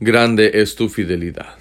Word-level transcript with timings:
Grande 0.00 0.52
es 0.54 0.76
tu 0.76 0.88
fidelidad. 0.88 1.56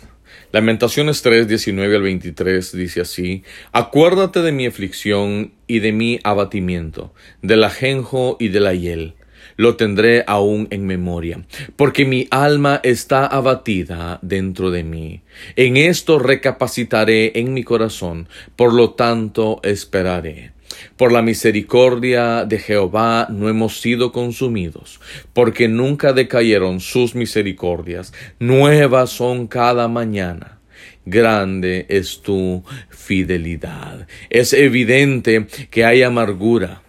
Lamentaciones 0.51 1.23
3, 1.23 1.47
19 1.47 1.95
al 1.95 2.03
23 2.03 2.71
dice 2.71 3.01
así, 3.01 3.43
Acuérdate 3.71 4.43
de 4.43 4.51
mi 4.51 4.67
aflicción 4.67 5.53
y 5.65 5.79
de 5.79 5.91
mi 5.91 6.19
abatimiento, 6.23 7.15
del 7.41 7.63
ajenjo 7.63 8.37
y 8.39 8.49
de 8.49 8.59
la 8.59 8.75
hiel. 8.75 9.15
Lo 9.55 9.75
tendré 9.75 10.23
aún 10.27 10.67
en 10.69 10.85
memoria, 10.85 11.43
porque 11.77 12.05
mi 12.05 12.27
alma 12.29 12.79
está 12.83 13.25
abatida 13.25 14.19
dentro 14.21 14.69
de 14.69 14.83
mí. 14.83 15.21
En 15.55 15.75
esto 15.75 16.19
recapacitaré 16.19 17.39
en 17.39 17.55
mi 17.55 17.63
corazón, 17.63 18.29
por 18.55 18.71
lo 18.71 18.91
tanto 18.91 19.59
esperaré. 19.63 20.51
Por 20.95 21.11
la 21.11 21.21
misericordia 21.21 22.45
de 22.45 22.59
Jehová 22.59 23.27
no 23.29 23.49
hemos 23.49 23.81
sido 23.81 24.11
consumidos, 24.11 24.99
porque 25.33 25.67
nunca 25.67 26.13
decayeron 26.13 26.79
sus 26.79 27.15
misericordias, 27.15 28.13
nuevas 28.39 29.11
son 29.11 29.47
cada 29.47 29.87
mañana. 29.87 30.59
Grande 31.05 31.85
es 31.87 32.21
tu 32.21 32.63
fidelidad. 32.89 34.07
Es 34.29 34.53
evidente 34.53 35.47
que 35.69 35.85
hay 35.85 36.03
amargura, 36.03 36.81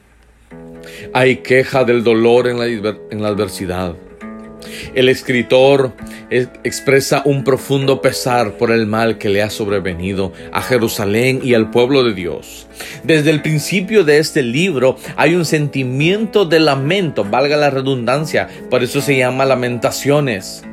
hay 1.12 1.36
queja 1.36 1.84
del 1.84 2.02
dolor 2.02 2.48
en 2.48 2.58
la, 2.58 2.66
en 2.66 3.22
la 3.22 3.28
adversidad 3.28 3.94
el 4.94 5.08
escritor 5.08 5.92
expresa 6.30 7.22
un 7.24 7.44
profundo 7.44 8.02
pesar 8.02 8.52
por 8.52 8.70
el 8.70 8.86
mal 8.86 9.18
que 9.18 9.28
le 9.28 9.42
ha 9.42 9.50
sobrevenido 9.50 10.32
a 10.52 10.62
Jerusalén 10.62 11.40
y 11.42 11.54
al 11.54 11.70
pueblo 11.70 12.04
de 12.04 12.14
Dios. 12.14 12.66
Desde 13.04 13.30
el 13.30 13.42
principio 13.42 14.04
de 14.04 14.18
este 14.18 14.42
libro 14.42 14.96
hay 15.16 15.34
un 15.34 15.44
sentimiento 15.44 16.44
de 16.44 16.60
lamento, 16.60 17.24
valga 17.24 17.56
la 17.56 17.70
redundancia, 17.70 18.48
por 18.70 18.82
eso 18.82 19.00
se 19.00 19.16
llama 19.16 19.44
lamentaciones. 19.44 20.64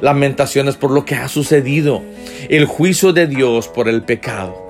Lamentaciones 0.00 0.76
por 0.76 0.90
lo 0.90 1.04
que 1.04 1.14
ha 1.14 1.28
sucedido, 1.28 2.02
el 2.48 2.64
juicio 2.64 3.12
de 3.12 3.26
Dios 3.26 3.68
por 3.68 3.88
el 3.88 4.02
pecado 4.02 4.63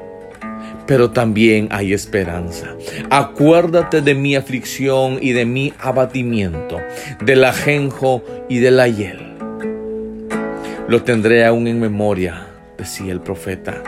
pero 0.87 1.11
también 1.11 1.69
hay 1.71 1.93
esperanza. 1.93 2.77
Acuérdate 3.11 4.03
de 4.03 4.15
mi 4.15 4.37
aflicción 4.37 5.19
y 5.21 5.33
de 5.33 5.47
mi 5.47 5.73
abatimiento, 5.79 6.79
del 7.25 7.45
ajenjo 7.45 8.23
y 8.49 8.59
de 8.59 8.71
la 8.71 8.89
hiel. 8.89 9.19
Lo 10.89 11.03
tendré 11.03 11.45
aún 11.45 11.67
en 11.67 11.81
memoria, 11.81 12.47
decía 12.77 13.13
el 13.13 13.21
profeta. 13.21 13.83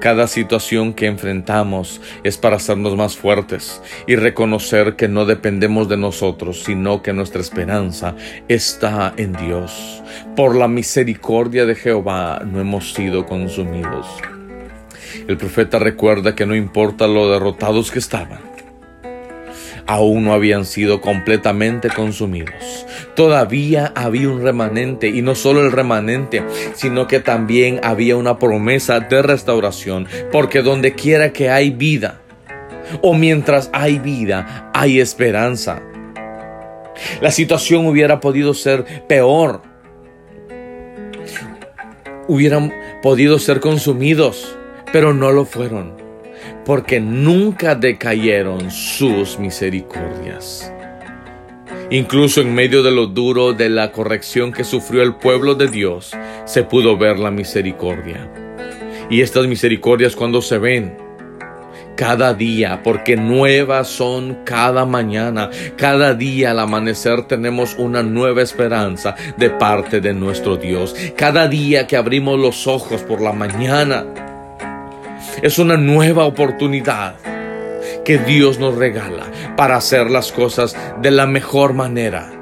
Cada 0.00 0.26
situación 0.26 0.92
que 0.92 1.06
enfrentamos 1.06 2.00
es 2.22 2.36
para 2.36 2.56
hacernos 2.56 2.96
más 2.96 3.16
fuertes 3.16 3.82
y 4.06 4.16
reconocer 4.16 4.94
que 4.94 5.08
no 5.08 5.24
dependemos 5.24 5.88
de 5.88 5.96
nosotros, 5.96 6.62
sino 6.62 7.02
que 7.02 7.12
nuestra 7.12 7.40
esperanza 7.40 8.14
está 8.48 9.14
en 9.16 9.32
Dios. 9.32 10.02
Por 10.36 10.54
la 10.54 10.68
misericordia 10.68 11.66
de 11.66 11.74
Jehová 11.74 12.42
no 12.44 12.60
hemos 12.60 12.92
sido 12.92 13.26
consumidos. 13.26 14.06
El 15.28 15.36
profeta 15.36 15.78
recuerda 15.78 16.34
que 16.34 16.46
no 16.46 16.54
importa 16.54 17.06
lo 17.06 17.30
derrotados 17.30 17.90
que 17.90 17.98
estaban, 17.98 18.40
aún 19.86 20.24
no 20.24 20.32
habían 20.32 20.64
sido 20.64 21.00
completamente 21.00 21.88
consumidos. 21.90 22.86
Todavía 23.14 23.92
había 23.94 24.28
un 24.28 24.42
remanente 24.42 25.08
y 25.08 25.22
no 25.22 25.34
solo 25.34 25.60
el 25.60 25.72
remanente, 25.72 26.42
sino 26.74 27.06
que 27.06 27.20
también 27.20 27.80
había 27.82 28.16
una 28.16 28.38
promesa 28.38 29.00
de 29.00 29.22
restauración, 29.22 30.08
porque 30.32 30.62
donde 30.62 30.94
quiera 30.94 31.32
que 31.32 31.50
hay 31.50 31.70
vida, 31.70 32.20
o 33.02 33.14
mientras 33.14 33.70
hay 33.72 33.98
vida, 33.98 34.70
hay 34.74 35.00
esperanza. 35.00 35.82
La 37.20 37.30
situación 37.30 37.86
hubiera 37.86 38.20
podido 38.20 38.54
ser 38.54 38.84
peor. 39.08 39.62
Hubieran 42.26 42.72
podido 43.02 43.38
ser 43.38 43.60
consumidos 43.60 44.56
pero 44.94 45.12
no 45.12 45.32
lo 45.32 45.44
fueron, 45.44 45.92
porque 46.64 47.00
nunca 47.00 47.74
decayeron 47.74 48.70
sus 48.70 49.40
misericordias. 49.40 50.72
Incluso 51.90 52.40
en 52.40 52.54
medio 52.54 52.84
de 52.84 52.92
lo 52.92 53.08
duro 53.08 53.54
de 53.54 53.70
la 53.70 53.90
corrección 53.90 54.52
que 54.52 54.62
sufrió 54.62 55.02
el 55.02 55.16
pueblo 55.16 55.56
de 55.56 55.66
Dios, 55.66 56.12
se 56.44 56.62
pudo 56.62 56.96
ver 56.96 57.18
la 57.18 57.32
misericordia. 57.32 58.30
Y 59.10 59.22
estas 59.22 59.48
misericordias 59.48 60.14
cuando 60.14 60.40
se 60.40 60.58
ven, 60.58 60.96
cada 61.96 62.32
día, 62.32 62.80
porque 62.84 63.16
nuevas 63.16 63.88
son 63.88 64.44
cada 64.44 64.86
mañana. 64.86 65.50
Cada 65.76 66.14
día 66.14 66.52
al 66.52 66.60
amanecer 66.60 67.26
tenemos 67.26 67.74
una 67.78 68.04
nueva 68.04 68.42
esperanza 68.42 69.16
de 69.36 69.50
parte 69.50 70.00
de 70.00 70.14
nuestro 70.14 70.56
Dios. 70.56 70.94
Cada 71.16 71.48
día 71.48 71.88
que 71.88 71.96
abrimos 71.96 72.38
los 72.38 72.68
ojos 72.68 73.02
por 73.02 73.20
la 73.20 73.32
mañana, 73.32 74.23
es 75.44 75.58
una 75.58 75.76
nueva 75.76 76.24
oportunidad 76.24 77.16
que 78.02 78.16
Dios 78.16 78.58
nos 78.58 78.76
regala 78.76 79.30
para 79.58 79.76
hacer 79.76 80.10
las 80.10 80.32
cosas 80.32 80.74
de 81.02 81.10
la 81.10 81.26
mejor 81.26 81.74
manera, 81.74 82.32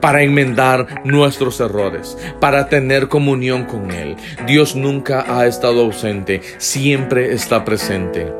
para 0.00 0.22
enmendar 0.22 1.02
nuestros 1.04 1.60
errores, 1.60 2.16
para 2.40 2.70
tener 2.70 3.08
comunión 3.08 3.66
con 3.66 3.90
Él. 3.90 4.16
Dios 4.46 4.74
nunca 4.74 5.26
ha 5.28 5.46
estado 5.46 5.82
ausente, 5.82 6.40
siempre 6.56 7.34
está 7.34 7.66
presente, 7.66 8.32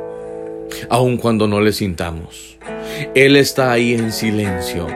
aun 0.88 1.18
cuando 1.18 1.46
no 1.46 1.60
le 1.60 1.74
sintamos. 1.74 2.56
Él 3.14 3.36
está 3.36 3.70
ahí 3.70 3.92
en 3.92 4.12
silencio, 4.12 4.86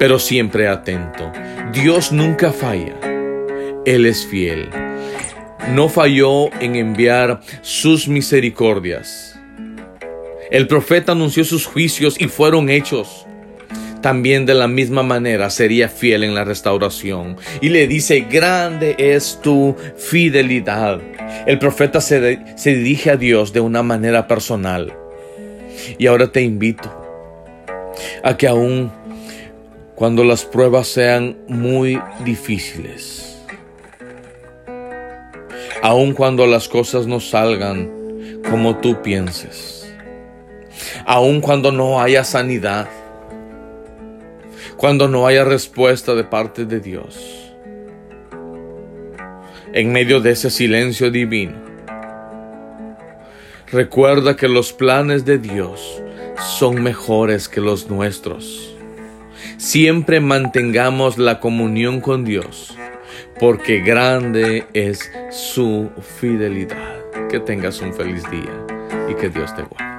pero 0.00 0.18
siempre 0.18 0.66
atento. 0.66 1.30
Dios 1.72 2.10
nunca 2.10 2.50
falla. 2.50 2.96
Él 3.84 4.06
es 4.06 4.26
fiel 4.26 4.70
no 5.70 5.88
falló 5.88 6.52
en 6.60 6.76
enviar 6.76 7.40
sus 7.62 8.08
misericordias. 8.08 9.38
El 10.50 10.66
profeta 10.66 11.12
anunció 11.12 11.44
sus 11.44 11.66
juicios 11.66 12.20
y 12.20 12.28
fueron 12.28 12.68
hechos. 12.68 13.26
También 14.02 14.46
de 14.46 14.54
la 14.54 14.66
misma 14.66 15.02
manera 15.02 15.48
sería 15.48 15.88
fiel 15.88 16.24
en 16.24 16.34
la 16.34 16.44
restauración. 16.44 17.36
Y 17.60 17.68
le 17.68 17.86
dice, 17.86 18.26
grande 18.28 18.96
es 18.98 19.40
tu 19.40 19.76
fidelidad. 19.96 21.00
El 21.46 21.58
profeta 21.58 22.00
se, 22.00 22.38
dirige 22.64 23.10
a 23.10 23.16
Dios 23.16 23.52
de 23.52 23.60
una 23.60 23.82
manera 23.82 24.26
personal. 24.26 24.92
Y 25.96 26.06
ahora 26.06 26.30
te 26.30 26.42
invito 26.42 26.90
a 28.22 28.36
que 28.36 28.48
aún 28.48 28.92
cuando 29.94 30.24
las 30.24 30.44
pruebas 30.44 30.88
sean 30.88 31.38
muy 31.46 31.98
difíciles, 32.24 33.31
aun 35.82 36.14
cuando 36.14 36.46
las 36.46 36.68
cosas 36.68 37.08
no 37.08 37.18
salgan 37.18 37.90
como 38.48 38.76
tú 38.76 39.02
pienses, 39.02 39.92
aun 41.04 41.40
cuando 41.40 41.72
no 41.72 42.00
haya 42.00 42.22
sanidad, 42.22 42.88
cuando 44.76 45.08
no 45.08 45.26
haya 45.26 45.42
respuesta 45.44 46.14
de 46.14 46.22
parte 46.22 46.66
de 46.66 46.78
Dios, 46.78 47.52
en 49.72 49.92
medio 49.92 50.20
de 50.20 50.30
ese 50.30 50.50
silencio 50.50 51.10
divino, 51.10 51.56
recuerda 53.72 54.36
que 54.36 54.46
los 54.46 54.72
planes 54.72 55.24
de 55.24 55.38
Dios 55.38 56.00
son 56.58 56.80
mejores 56.80 57.48
que 57.48 57.60
los 57.60 57.90
nuestros. 57.90 58.72
Siempre 59.56 60.20
mantengamos 60.20 61.18
la 61.18 61.40
comunión 61.40 62.00
con 62.00 62.24
Dios 62.24 62.76
porque 63.38 63.80
grande 63.80 64.64
es 64.72 65.10
su 65.30 65.90
fidelidad. 66.18 67.00
Que 67.28 67.40
tengas 67.40 67.80
un 67.80 67.94
feliz 67.94 68.22
día 68.30 68.66
y 69.08 69.14
que 69.14 69.30
Dios 69.30 69.54
te 69.54 69.62
guarde. 69.62 69.91